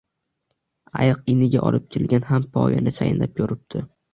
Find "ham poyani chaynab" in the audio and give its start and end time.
2.33-3.39